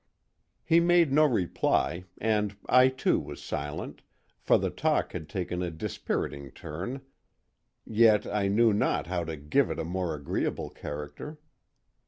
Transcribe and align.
He 0.63 0.79
made 0.79 1.11
no 1.13 1.25
reply, 1.25 2.05
and 2.19 2.57
I 2.67 2.87
too 2.87 3.19
was 3.19 3.39
silent, 3.39 4.01
for 4.39 4.57
the 4.57 4.71
talk 4.71 5.13
had 5.13 5.29
taken 5.29 5.61
a 5.61 5.69
dispiriting 5.69 6.49
turn, 6.53 7.01
yet 7.85 8.25
I 8.25 8.47
knew 8.47 8.73
not 8.73 9.05
how 9.05 9.23
to 9.25 9.37
give 9.37 9.69
it 9.69 9.77
a 9.77 9.85
more 9.85 10.15
agreeable 10.15 10.71
character. 10.71 11.37